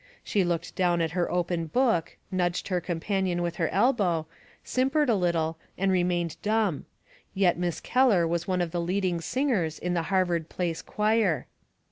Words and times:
She 0.23 0.43
looked 0.43 0.75
down 0.75 0.99
at 0.99 1.11
her 1.11 1.29
open 1.31 1.67
book, 1.67 2.17
nudged 2.31 2.69
her 2.69 2.81
companion 2.81 3.43
with 3.43 3.57
her 3.57 3.69
elbow, 3.69 4.25
simpered 4.63 5.11
a 5.11 5.15
little, 5.15 5.59
and 5.77 5.91
remained 5.91 6.41
dumb; 6.41 6.87
yet 7.35 7.55
Miss 7.55 7.79
Keller 7.79 8.27
was 8.27 8.47
one 8.47 8.61
of 8.61 8.71
the 8.71 8.81
leading 8.81 9.21
singers 9.21 9.77
in 9.77 9.93
the 9.93 10.01
Harvard 10.09 10.49
Place 10.49 10.81
choir. 10.81 11.45